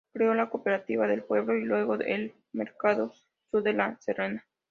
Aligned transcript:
Creó 0.13 0.33
la 0.33 0.49
cooperativa 0.49 1.05
del 1.05 1.21
pueblo 1.23 1.55
y 1.55 1.63
luego 1.63 1.93
el 1.93 2.33
mercado 2.53 3.13
sur 3.51 3.61
de 3.61 3.73
La 3.73 3.97
Serena. 4.01 4.43